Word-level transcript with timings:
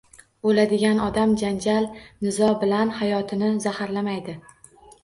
O`ladigan 0.51 1.01
odam 1.07 1.35
janjal, 1.43 1.85
nizo 2.27 2.51
bilan 2.65 2.95
hayotini 3.03 3.55
zaharlamaydi 3.69 4.41